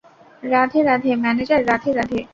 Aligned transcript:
Radhe, 0.43 0.79
Radhe, 0.83 1.11
manager, 1.23 1.61
Radhe, 1.69 1.91
Radhe. 1.93 2.19